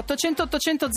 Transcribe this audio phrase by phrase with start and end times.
[0.00, 0.88] 800 800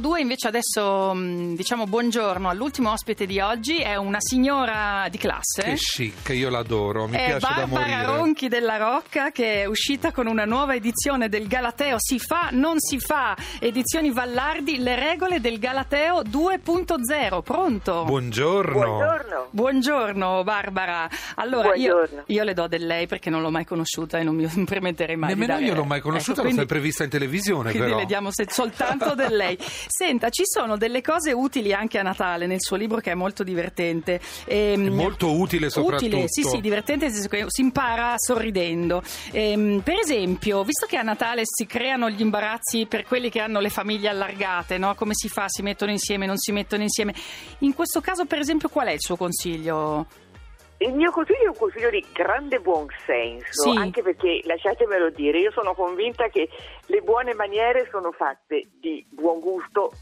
[0.00, 5.60] 002 invece adesso mh, diciamo buongiorno all'ultimo ospite di oggi è una signora di classe
[5.62, 8.04] Che chic, io l'adoro, mi è piace da Barbara morire.
[8.06, 12.76] Ronchi della Rocca che è uscita con una nuova edizione del Galateo si fa, non
[12.80, 18.04] si fa edizioni Vallardi, le regole del Galateo 2.0 pronto?
[18.04, 18.72] Buongiorno.
[18.72, 19.46] Buongiorno.
[19.50, 21.06] Buongiorno Barbara.
[21.34, 22.22] Allora io, Buongiorno.
[22.28, 25.34] io le do del lei perché non l'ho mai conosciuta e non mi permetterei mai
[25.34, 27.88] Nemmeno di dare io l'ho mai conosciuta, Ecco, l'ho quindi- sempre vista in televisione quindi
[27.88, 27.98] però.
[28.00, 29.56] le diamo se- soltanto del lei.
[29.86, 33.42] Senta, ci sono delle cose utili anche a Natale nel suo libro che è molto
[33.42, 34.20] divertente.
[34.46, 36.06] Ehm, È molto utile soprattutto.
[36.06, 39.02] Utile, sì, sì, divertente, si impara sorridendo.
[39.32, 43.60] Ehm, per esempio, visto che a Natale si creano gli imbarazzi per quelli che hanno
[43.60, 44.94] le famiglie allargate, no?
[44.94, 45.44] come si fa?
[45.48, 47.14] Si mettono insieme, non si mettono insieme?
[47.60, 50.06] In questo caso, per esempio, qual è il suo consiglio?
[50.78, 53.76] Il mio consiglio è un consiglio di grande buonsenso, Sì.
[53.78, 56.48] anche perché, lasciatemelo dire, io sono convinta che
[56.86, 59.92] le buone maniere sono fatte di buon gusto,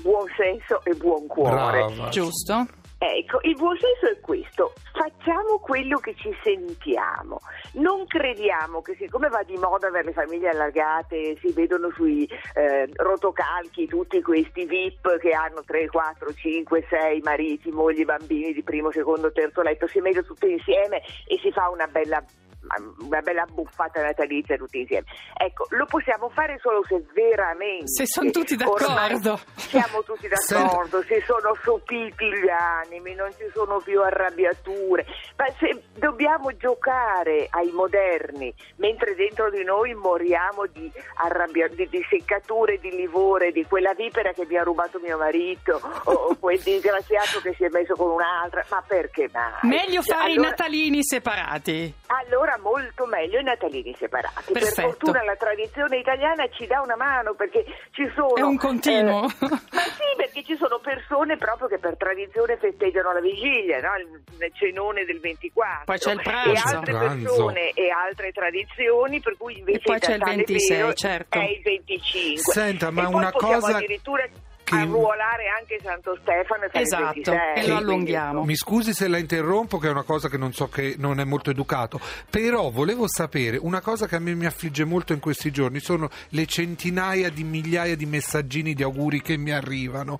[0.00, 1.84] buon senso e buon cuore.
[1.84, 2.08] Brava.
[2.08, 2.66] Giusto?
[3.04, 7.40] Ecco, il buon senso è questo, facciamo quello che ci sentiamo,
[7.72, 12.88] non crediamo che siccome va di moda per le famiglie allargate, si vedono sui eh,
[12.94, 18.92] rotocalchi tutti questi VIP che hanno 3, 4, 5, 6 mariti, mogli, bambini di primo,
[18.92, 22.22] secondo, terzo letto, si mettono tutti insieme e si fa una bella
[23.00, 25.06] una bella buffata natalizia tutti insieme.
[25.36, 29.38] Ecco, lo possiamo fare solo se veramente Se son tutti d'accordo.
[29.56, 35.04] siamo tutti d'accordo, se sono sopiti gli animi, non ci sono più arrabbiature,
[35.36, 42.04] ma se dobbiamo giocare ai moderni, mentre dentro di noi moriamo di, arrabbia- di, di
[42.08, 47.40] seccature, di livore, di quella vipera che mi ha rubato mio marito o, quel disgraziato
[47.42, 49.52] che si è messo con un'altra, ma perché mai?
[49.62, 51.94] Meglio fare i Allora- natalini separati.
[52.32, 54.52] Allora molto meglio i natalini separati.
[54.52, 54.74] Perfetto.
[54.74, 58.34] Per fortuna la tradizione italiana ci dà una mano perché ci sono...
[58.34, 59.24] È un continuo.
[59.26, 63.90] eh, ma sì, perché ci sono persone proprio che per tradizione festeggiano la vigilia, no?
[63.98, 65.84] il, cenone del 24.
[65.84, 66.76] Poi c'è il E pranzo.
[66.76, 67.24] altre Pranzo.
[67.28, 71.38] persone e altre tradizioni per cui invece E poi c'è il Natale 26, vero certo.
[71.38, 72.52] è il 25.
[72.52, 74.26] Senta, ma e poi una cosa addirittura
[74.76, 77.64] che- arruolare anche Santo Stefano e fare Esatto, il 26.
[77.64, 78.44] e lo allunghiamo.
[78.44, 81.24] Mi scusi se la interrompo, che è una cosa che non so che non è
[81.24, 82.00] molto educato,
[82.30, 86.08] però volevo sapere una cosa che a me mi affligge molto in questi giorni sono
[86.30, 90.18] le centinaia di migliaia di messaggini di auguri che mi arrivano,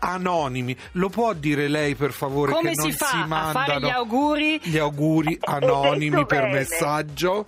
[0.00, 0.76] anonimi.
[0.92, 3.80] Lo può dire lei per favore Come che non si fa si a mandano fare
[3.80, 4.60] gli auguri?
[4.62, 6.52] gli auguri detto anonimi per bene.
[6.52, 7.46] messaggio?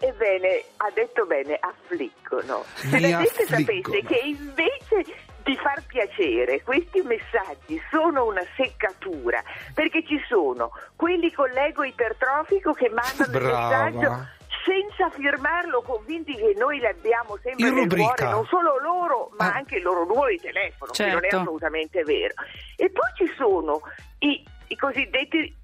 [0.00, 2.64] Ebbene, ha detto bene, affliggono.
[2.74, 5.04] Se Mi la gente sapesse che invece
[5.42, 9.42] di far piacere questi messaggi sono una seccatura,
[9.74, 13.86] perché ci sono quelli con l'ego ipertrofico che mandano Brava.
[13.88, 14.26] il messaggio
[14.64, 18.14] senza firmarlo, convinti che noi l'abbiamo sempre In nel rubrica.
[18.14, 19.54] cuore, non solo loro, ma Ah.
[19.54, 21.36] anche il loro numero di telefono, che non è Certo.
[21.38, 22.34] assolutamente vero.
[22.76, 23.80] E poi ci sono
[24.18, 25.56] i, i cosiddetti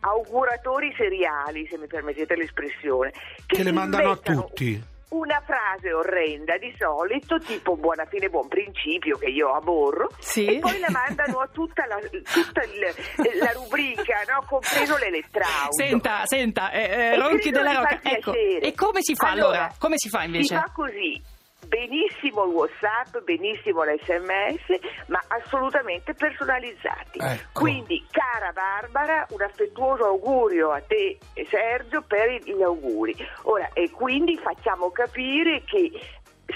[0.00, 3.10] auguratori seriali, se mi permettete l'espressione,
[3.46, 4.82] che, Che le mandano a tutti.
[5.12, 10.46] Una frase orrenda di solito, tipo buona fine, buon principio, che io aborro, Sì.
[10.46, 14.42] e poi la mandano a tutta la, tutta il- la rubrica, no?
[14.48, 15.72] compreso l'elettraudo.
[15.72, 18.00] Senta, senta, eh, eh, Ronchi della Rocca.
[18.02, 18.60] Ecco, piacere.
[18.66, 19.70] e come si fa allora?
[19.78, 20.44] Come si fa invece?
[20.44, 21.22] Si fa così.
[21.66, 27.18] Benissimo il WhatsApp, benissimo l'SMS, ma assolutamente personalizzati.
[27.20, 27.60] Ecco.
[27.60, 33.14] Quindi, cara Barbara, un affettuoso augurio a te e Sergio per gli auguri.
[33.42, 35.90] Ora, e quindi facciamo capire che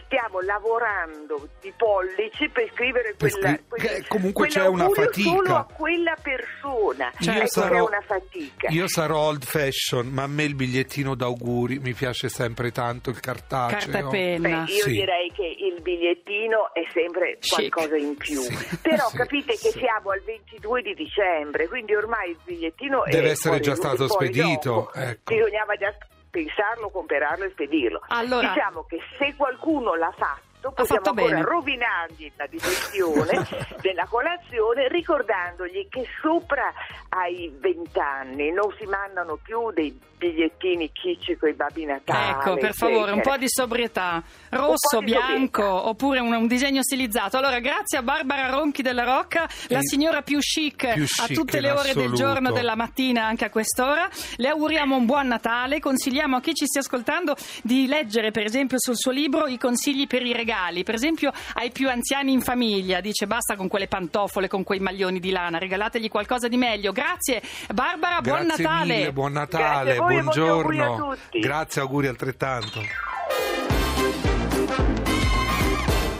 [0.04, 5.30] stiamo lavorando di pollice per scrivere Per quella, scri- quella- che comunque c'è una fatica.
[5.30, 7.12] solo a quella persona.
[7.18, 8.68] Io ecco che sarò- è una fatica.
[8.70, 13.20] Io sarò old fashion, ma a me il bigliettino d'auguri mi piace sempre tanto, il
[13.20, 13.90] cartaceo.
[13.92, 14.64] Carta penna.
[14.64, 14.90] Beh, io Sì.
[14.90, 17.70] direi che il bigliettino è sempre Chic.
[17.72, 18.40] qualcosa in più.
[18.40, 23.28] Sì, Però sì, capite che siamo al 22 di dicembre, quindi ormai il bigliettino Deve
[23.28, 25.34] è essere fuori- già stato spedito, ecco.
[25.34, 25.94] Bisognava già
[26.36, 28.02] pensarlo, comprarlo e spedirlo.
[28.08, 31.43] Allora- Diciamo che se qualcuno l'ha fatto possiamo fatto ancora bene.
[31.49, 33.47] rovinargli la digestione
[33.80, 36.72] della colazione ricordandogli che sopra
[37.10, 42.57] ai 20 anni non si mandano più dei bigliettini chicci con i babbi Natale Ecco,
[42.57, 44.22] per favore, un po' di sobrietà.
[44.48, 45.89] Rosso, di bianco, sobrietà.
[45.89, 47.36] oppure un, un disegno stilizzato.
[47.36, 51.34] Allora, grazie a Barbara Ronchi della Rocca, la E- signora più chic, più a chic
[51.36, 54.09] tutte in le ore del giorno, della mattina, anche a quest'ora.
[54.36, 55.80] Le auguriamo un buon Natale.
[55.80, 60.07] Consigliamo a chi ci stia ascoltando di leggere, per esempio, sul suo libro i consigli
[60.07, 60.54] per i regali.
[60.82, 65.20] Per esempio, ai più anziani in famiglia, dice basta con quelle pantofole, con quei maglioni
[65.20, 66.92] di lana, regalategli qualcosa di meglio.
[66.92, 67.42] Grazie,
[67.72, 68.97] Barbara, buon Grazie Natale.
[68.97, 71.14] mille, buon Natale, voi auguri buongiorno.
[71.14, 71.38] tutti.
[71.41, 72.80] Grazie, auguri altrettanto.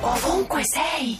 [0.01, 1.19] ovunque sei.